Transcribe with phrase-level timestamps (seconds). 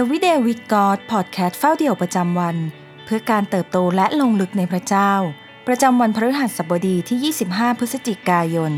[0.00, 2.56] Everyday with God Podcast เฝ้าเดี่ยวประจำวัน
[3.04, 5.12] เพื่อการเติบโตและลงลึกในพระเจ้า
[5.66, 8.72] ประจำวันพฤหัสบดีที่ 25 พฤศจิกายน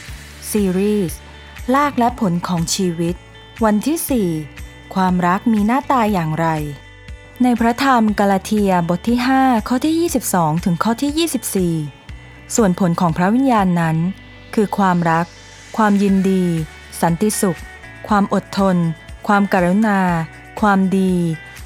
[0.00, 1.18] 2021 ซีรีส์
[1.74, 3.14] ลากและผลของชีวิต
[3.64, 6.46] วันที่ 4 ความรักมีหน้าตาอย่างไร
[7.42, 13.96] ในพระธรรมกาลาเทียบทที่ 5 ข้อที่ 22 ถึงข้อที่ 24 ส่วนผลของพระวิญญาณนั้น
[14.54, 15.26] คือความรัก
[15.76, 16.44] ความยินดี
[17.00, 17.60] สันติสุข
[18.08, 18.78] ความอดทน
[19.26, 20.00] ความกรุณา
[20.60, 21.14] ความดี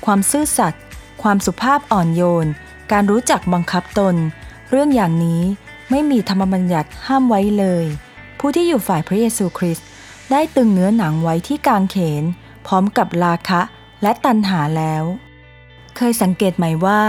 [0.05, 0.83] ความซื่อสัตย์
[1.23, 2.47] ความสุภาพอ่อนโยน
[2.93, 4.15] การรู้จักบังคับตน
[4.71, 5.43] เรื่องอย่างนี้
[5.91, 7.85] ไม่มีธรรมบัญญัติห้ามไว้เลย
[8.39, 9.87] ผู้ที่อยู่ฝ่ายพระเยซูคริสต์
[10.31, 12.25] ได้ตึงเนื้อหนังไว้ที่กางเขน
[12.67, 13.61] พร้อมกับราคะ
[14.03, 15.05] และตันหาแล้ว
[15.97, 17.03] เคยสังเกตไหมว่า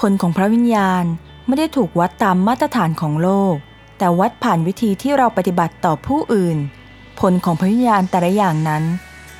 [0.00, 1.04] ผลของพระวิญญาณ
[1.46, 3.54] ไม่ได้ถูกวัดตามมาตรฐานของโลก
[3.98, 6.58] แต่วัดผ่านวิธีที่เราปฏิบัติต่อผู้อื่น
[7.20, 8.84] ผลของพระวิญญาณแต่ละอย่างนั้น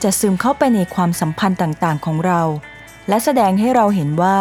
[0.02, 2.42] จะซึมเข้าไปในความสัมพันธ์ต่างๆ ของเรา
[3.08, 4.38] และแสดงให้เราเห็นว่า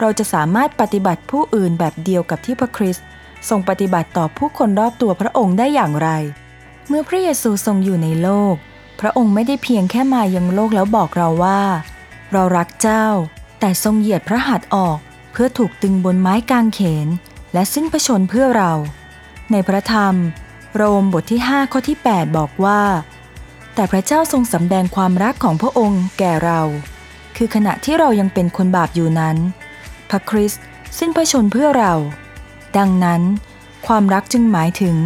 [0.00, 3.06] เราจะสามารถปฏิบัติผู้อื่นแบบเดียวกับที่พระคริสต์
[3.48, 6.08] ทรงปฏิบัติต่อผู้คนรอบตัวพระองค์ได้อย่างไร
[6.88, 8.54] เมื่อพระเยซูทรงอยู่ในโลก
[9.00, 11.60] พระองค์ไม่ได้เพียงแค่มายังโลกแล้วบอกเราว่า
[12.32, 13.06] เรารักเจ้า
[13.60, 14.98] แต่ทรงเหยียดพระหัตถ์ออก
[15.32, 17.08] เพื่อถูกตึงบนไม้กางเขน
[17.52, 18.72] และสิ้นพระชนเพื่อเรา
[19.50, 20.14] ในพระธรรม
[20.76, 22.80] โรมบทที่ 5 ข้อที่ 8 บอกว่า
[23.74, 26.60] แต่พระเจ้าทรงสำแดงความรักของพระองค์แก่เรา
[27.36, 29.36] คือขณะที่เรายังเป็นคนบาปอยู่นั้น
[30.10, 30.62] พระคริสต์
[30.98, 31.94] สิ้นพระชนเพื่อเรา
[32.78, 33.22] ดังนั้น
[33.86, 34.96] ความรักจึงหมายถึง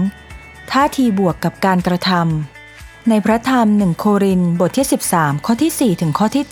[0.70, 6.44] ท่าทีบวกกับการกระทำในพระธรรมหนึ่งโครินบทที่ 13 ข้อที่ 4 ถึงข้อที่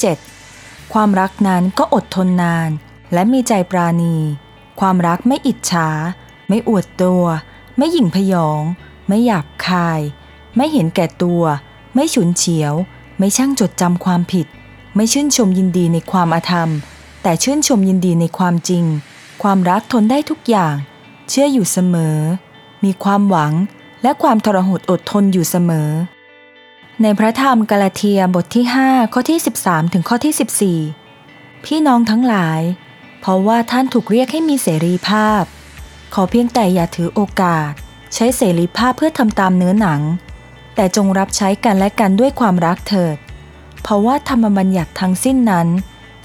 [0.42, 2.70] 7 ความรักนั้นก็อดทนนาน
[3.12, 4.16] และมีใจปราณี
[4.80, 5.88] ความรักไม่อิจฉา
[6.48, 7.24] ไม่อวดตัว
[7.76, 8.60] ไม่หยิ่งพยอง
[9.08, 10.00] ไม่หยาบคาย
[10.56, 11.42] ไม่เห็นแก่ตัว
[11.94, 12.74] ไม่ฉุนเฉียว
[13.18, 14.46] ไม่ช่างจดจำความผิด
[14.96, 16.70] ไม่ชื่นชมยินดีในความอาธรรม
[17.22, 18.84] แต่ชื่นชมยินดีในความจริง
[19.42, 20.74] ความรักทนได้ทุกอย่าง
[21.28, 22.18] เชื่ออยู่เสมอ
[22.84, 23.52] มีความหวัง
[24.02, 25.90] และความทรหดอดทนอยู่เสมอ
[27.02, 32.60] ในพระธรรมกาลาเทียบทที่ 5 ข้อที่ 13 ถึงข้อที่ 14 พี่น้องทั้งหลาย
[33.20, 35.42] เพราะว่าท่านถูกเรียกให้มีเสรีภาพ
[36.14, 37.72] ขอเพียงแต่อย่าถือโอกาส
[38.14, 40.00] ใช้เสรีภาพเพื่อทำตามเนื้อหนัง
[40.74, 43.16] แต่จงรับใช้กันและกันด้วยความรักเถิด
[43.82, 45.68] เพราะว่าธรรมบัญญัติทั้งสิ้นนั้น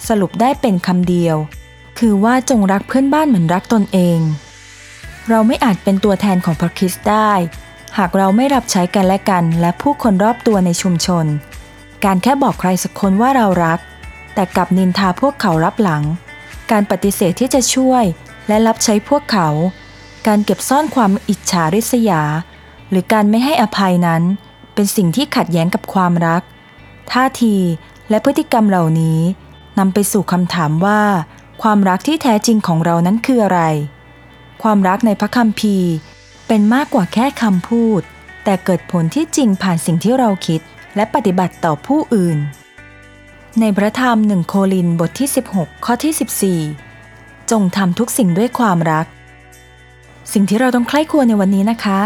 [0.08, 1.36] สรุปได้เป็นคำเดียว
[2.00, 4.20] คือว่าจงรักเพื่อนบ้านเหมือนรักตนเอง
[5.30, 7.32] เราไม่อาจเป็นตัวแทนของพระคริสต์ได้
[7.98, 11.26] หากเราไม่รับใช้กันและกัน และผู้คนรอบตัวในชุมชน
[12.06, 13.80] การแค่บอกใครสักคนว่าเรารัก
[14.34, 16.04] แต่กลับนินทาพวกเขารับหลัง
[16.72, 18.04] การปฏิเสธที่จะช่วย
[18.48, 19.50] และรับใช้พวกเขา
[20.28, 22.24] การเก็บซ่อนความอิจฉาริษยา
[22.90, 24.24] หรือการไม่ให้อภัยนั้น
[24.74, 26.42] เป็นสิ่งที่ขัดแย้งกับความรัก
[27.12, 27.56] ท่าที
[28.10, 29.20] และพฤติกรรมเหล่านี้
[29.80, 31.02] นำไปสู่คำถามว่า
[31.62, 33.62] ความรักที่แท้จริงของเรานั้นคืออะไร
[34.64, 35.92] ความรักในพระคัมภีร์
[36.48, 38.02] เป็นมากกว่าแค่คำพูด
[38.44, 40.62] แต่เกิดผลที่จริงผ่านสิ่งที่เราคิด
[40.96, 42.38] และปฏิบัติต่อผู้อื่น
[43.60, 49.06] ในพระธรรมหนึ่งโคลินบทที่ 16 ข้อที่ 14 จงทำทุกสิ่งด้วยความรัก
[50.34, 52.00] สิ่งที่เราต้องใคร่ครวญในวันนี้นะคะ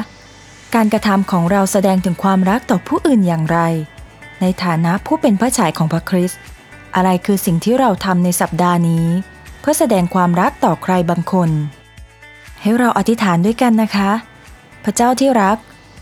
[0.75, 3.59] การกระทำของเราแสดงถึงความรักต่อผู้อื่นอย่างไร
[4.41, 6.39] ในฐานะผู้เป็นพระฉายของพระคริสต์
[6.95, 9.07] อะไรคือสิ่งที่เราทำในสัปดาห์นี้
[9.59, 11.49] เพื่อแสดงความรักต่อใครบางคน
[12.61, 14.11] ให้เราอธิษฐานด้วยกันนะคะ
[14.83, 15.57] พระเจ้าที่รัก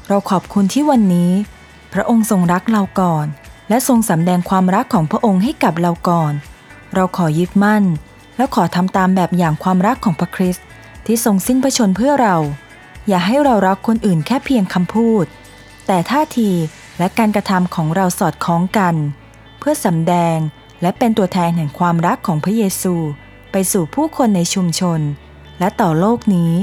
[0.07, 1.31] เราขอบคุณที่วันนี้
[1.93, 3.25] พระองค์ทรงรักเราก่อน
[3.69, 6.33] และทรงสำแดงความรักของพระองค์ให้กับเราก่อน
[6.93, 7.83] เราขอยึดมั่น
[8.37, 10.65] และขอทำตามแบบอย่างความรักของพระคริสต์
[11.05, 12.37] ที่ทรงสิ้นพระชนเพื่อเรา
[13.07, 15.25] อย่าให้เรารักคนอื่นแค่เพียงคำพูด
[15.87, 16.51] แต่ท่าที
[16.99, 18.95] และการกระทำของเราสอดคล้องกัน
[19.59, 20.37] เพื่อสำแดง
[20.81, 22.95] และเป็นตัวแทนแห่งความรักของพระเยซู
[23.51, 24.99] ไปสู่ผู้คนในชุมชน
[25.59, 26.53] และต่อโลกนี้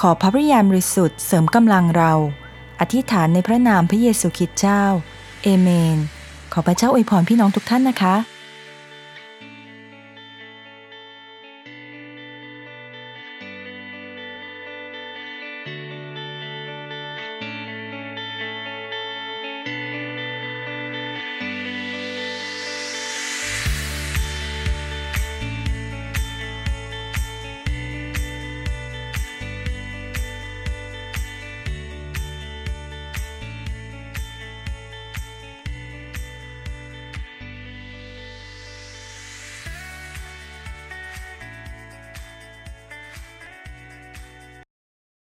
[0.00, 2.12] ขอพระพระยามริสุทธิ์เสริมกำลังเรา
[2.80, 4.82] อธิษฐานในพระนามพระเยซูคริสต์เจ้า
[5.42, 5.98] เอเมน
[6.52, 8.14] ขอพระเจ้าอวยพรพี่น้องทุกท่านนะคะ